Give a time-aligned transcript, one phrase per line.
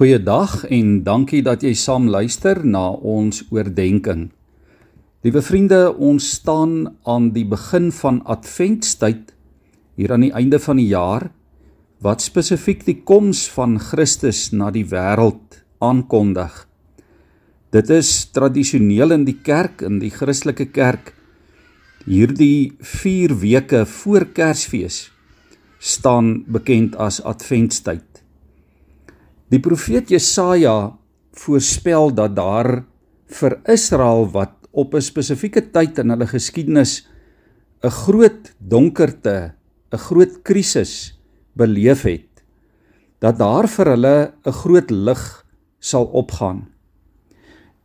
[0.00, 4.30] Goeiedag en dankie dat jy saam luister na ons oordeenking.
[5.20, 9.34] Liewe vriende, ons staan aan die begin van Adventtyd
[10.00, 11.26] hier aan die einde van die jaar
[12.00, 16.62] wat spesifiek die koms van Christus na die wêreld aankondig.
[17.68, 21.12] Dit is tradisioneel in die kerk, in die Christelike kerk,
[22.08, 25.10] hierdie 4 weke voor Kersfees
[25.76, 28.09] staan bekend as Adventtyd.
[29.50, 30.92] Die profeet Jesaja
[31.34, 32.84] voorspel dat daar
[33.34, 37.06] vir Israel wat op 'n spesifieke tyd in hulle geskiedenis
[37.82, 39.54] 'n groot donkerte,
[39.92, 41.18] 'n groot krisis
[41.54, 42.44] beleef het,
[43.18, 45.46] dat daar vir hulle 'n groot lig
[45.80, 46.68] sal opgaan.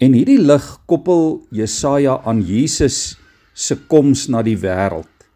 [0.00, 3.18] En hierdie lig koppel Jesaja aan Jesus
[3.54, 5.30] se koms na die wêreld.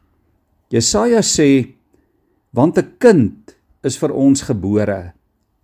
[0.70, 1.74] Jesaja sê
[2.50, 5.15] want 'n kind is vir ons gebore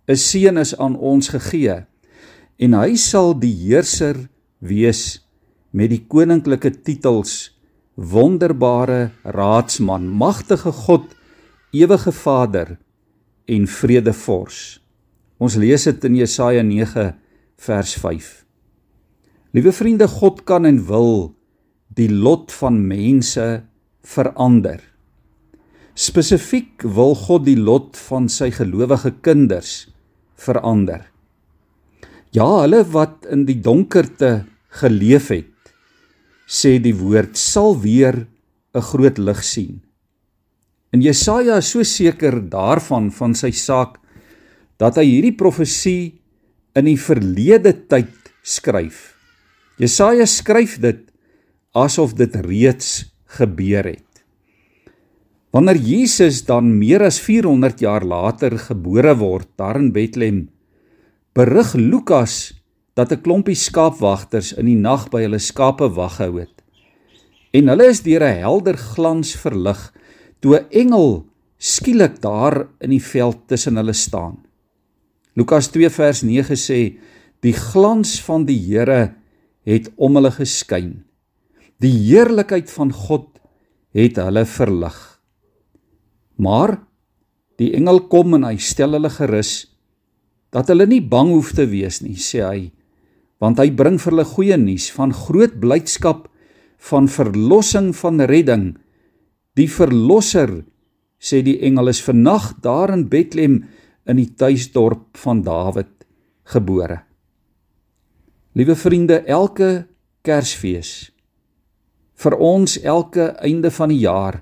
[0.07, 1.85] 'n seun is aan ons gegee
[2.59, 4.27] en hy sal die heerser
[4.59, 5.23] wees
[5.71, 7.55] met die koninklike titels
[7.95, 11.09] wonderbare raadsman magtige god
[11.71, 12.77] ewige vader
[13.47, 14.61] en vredevors
[15.37, 17.11] ons lees dit in Jesaja 9
[17.57, 18.43] vers 5
[19.53, 21.35] Liewe vriende God kan en wil
[21.93, 23.61] die lot van mense
[24.01, 24.79] verander.
[25.93, 29.92] Spesifiek wil God die lot van sy gelowige kinders
[30.43, 31.07] verander.
[32.33, 34.45] Ja, hulle wat in die donkerte
[34.81, 35.73] geleef het,
[36.49, 38.27] sê die woord, sal weer
[38.73, 39.81] 'n groot lig sien.
[40.93, 43.97] En Jesaja is so seker daarvan van sy saak
[44.77, 46.21] dat hy hierdie profesie
[46.75, 49.13] in die verlede tyd skryf.
[49.81, 51.01] Jesaja skryf dit
[51.73, 53.05] asof dit reeds
[53.37, 54.12] gebeur het.
[55.53, 60.47] Wanneer Jesus dan meer as 400 jaar later gebore word daar in Bethlehem,
[61.37, 62.57] berig Lukas
[62.97, 66.63] dat 'n klompie skaapwagters in die nag by hulle skape wag gehou het.
[67.53, 69.93] En hulle is deur 'n helder glans verlig
[70.41, 71.25] toe 'n engel
[71.57, 74.37] skielik daar in die veld tussen hulle staan.
[75.35, 76.97] Lukas 2 vers 9 sê
[77.41, 79.13] die glans van die Here
[79.65, 81.03] het om hulle geskyn.
[81.79, 83.39] Die heerlikheid van God
[83.93, 85.12] het hulle verlig.
[86.41, 86.77] Maar
[87.61, 89.53] die engel kom en hy stel hulle gerus
[90.53, 92.59] dat hulle nie bang hoef te wees nie, sê hy,
[93.41, 96.27] want hy bring vir hulle goeie nuus van groot blydskap
[96.89, 98.67] van verlossing van redding.
[99.57, 100.61] Die verlosser,
[101.17, 103.63] sê die engel, is vannag daar in Bethlehem
[104.05, 106.05] in die tuisdorp van Dawid
[106.53, 107.01] gebore.
[108.53, 109.87] Liewe vriende, elke
[110.21, 111.13] Kersfees
[112.23, 114.37] vir ons elke einde van die jaar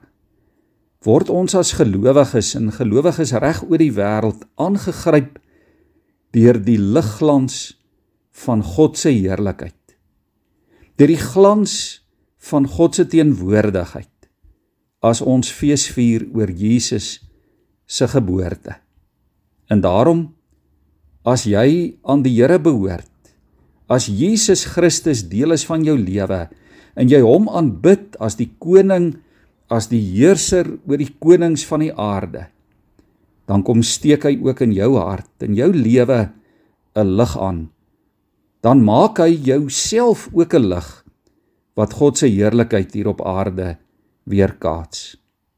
[1.06, 5.40] word ons as gelowiges en gelowiges reg oor die wêreld aangegryp
[6.36, 7.74] deur die ligglans
[8.46, 9.76] van God se heerlikheid.
[10.96, 11.74] Deur die glans
[12.42, 14.10] van God se teenwoordigheid
[15.02, 17.18] as ons feesvier oor Jesus
[17.90, 18.78] se geboorte.
[19.74, 20.28] En daarom
[21.26, 23.10] as jy aan die Here behoort,
[23.92, 26.46] as Jesus Christus deel is van jou lewe
[26.96, 29.16] en jy hom aanbid as die koning
[29.72, 32.50] as die heerser oor die konings van die aarde,
[33.48, 36.30] dan kom steek hy ook in jou hart en jou lewe
[36.96, 37.70] 'n lig aan.
[38.62, 41.06] Dan maak hy jouself ook 'n lig
[41.76, 43.78] wat God se heerlikheid hier op aarde
[44.24, 45.18] weerkaats.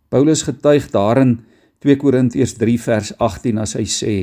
[0.09, 1.41] Paulus getuig daarin
[1.80, 4.16] 2 Korintiërs 3 vers 18 as hy sê: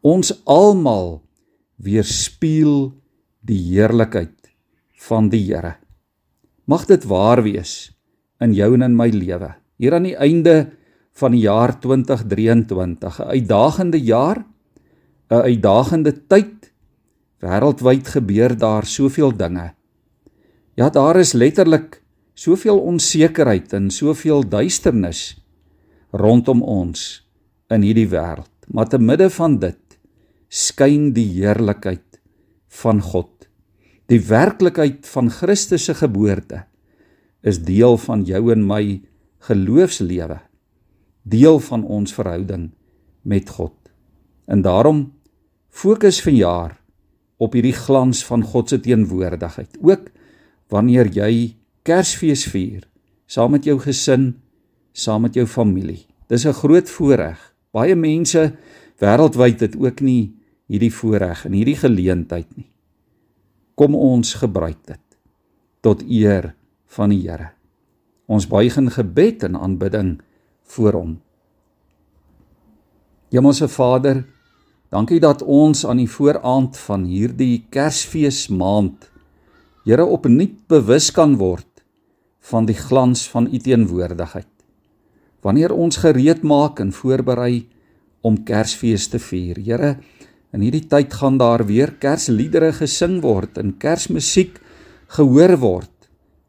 [0.00, 1.22] Ons almal
[1.76, 2.92] weerspieël
[3.40, 4.50] die heerlikheid
[5.08, 5.76] van die Here.
[6.64, 7.97] Mag dit waar wees
[8.40, 9.54] in jou en in my lewe.
[9.78, 10.70] Hier aan die einde
[11.18, 14.44] van die jaar 2023, 'n uitdagende jaar,
[15.30, 16.72] 'n uitdagende tyd.
[17.40, 19.74] Wêreldwyd gebeur daar soveel dinge.
[20.74, 22.02] Ja, daar is letterlik
[22.34, 25.38] soveel onsekerheid en soveel duisternis
[26.10, 27.28] rondom ons
[27.68, 28.50] in hierdie wêreld.
[28.68, 29.98] Maar te midde van dit
[30.48, 32.20] skyn die heerlikheid
[32.68, 33.48] van God.
[34.06, 36.64] Die werklikheid van Christus se geboorte
[37.42, 39.00] is deel van jou en my
[39.48, 40.40] geloofslewe,
[41.22, 42.70] deel van ons verhouding
[43.22, 43.74] met God.
[44.46, 45.12] En daarom
[45.68, 46.78] fokus vanjaar
[47.38, 49.78] op hierdie glans van God se teenwoordigheid.
[49.80, 50.10] Ook
[50.72, 51.54] wanneer jy
[51.86, 52.84] Kersfees vier
[53.28, 54.32] saam met jou gesin,
[54.92, 56.06] saam met jou familie.
[56.28, 57.54] Dis 'n groot voorreg.
[57.72, 58.56] Baie mense
[58.98, 60.34] wêreldwyd het ook nie
[60.66, 62.68] hierdie voorreg en hierdie geleentheid nie.
[63.74, 65.00] Kom ons gebruik dit
[65.80, 66.54] tot eer
[66.96, 67.52] van die Here.
[68.26, 70.18] Ons buig in gebed en aanbidding
[70.68, 71.14] voor hom.
[73.32, 74.24] Hemelse Vader,
[74.88, 79.10] Dankie dat ons aan die vooraand van hierdie Kersfees maand
[79.84, 81.66] Here opnuut bewus kan word
[82.48, 84.48] van die glans van u teenwoordigheid.
[85.44, 87.66] Wanneer ons gereed maak en voorberei
[88.24, 89.60] om Kersfees te vier.
[89.60, 89.90] Here,
[90.52, 94.56] in hierdie tyd gaan daar weer Kersliedere gesing word en Kersmusiek
[95.16, 95.92] gehoor word.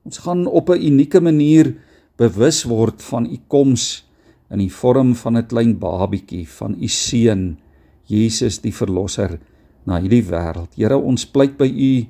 [0.10, 1.78] Ons gaan op 'n unieke manier
[2.18, 4.10] bewus word van u koms
[4.50, 7.60] in die vorm van 'n klein babietjie van u seun
[8.06, 9.40] Jesus die verlosser
[9.86, 10.74] na hierdie wêreld.
[10.76, 12.08] Here, ons pleit by u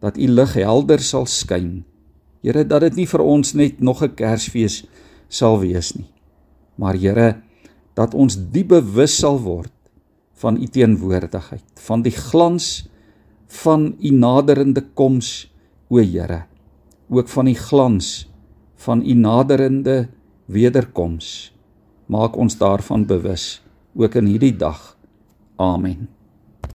[0.00, 1.84] dat u lig helder sal skyn.
[2.40, 4.86] Here, dat dit nie vir ons net nog 'n Kersfees
[5.28, 6.08] sal wees nie.
[6.76, 7.42] Maar Here,
[7.94, 9.72] dat ons die bewus sal word
[10.32, 12.88] van u teenwoordigheid, van die glans
[13.46, 15.52] van u naderende koms,
[15.90, 16.47] o Here.
[17.08, 18.28] Ook van die glans
[18.74, 20.08] van u naderende
[20.44, 21.54] wederkoms.
[22.06, 23.62] Maak ons daarvan bewus
[23.96, 24.96] ook in hierdie dag.
[25.56, 26.08] Amen.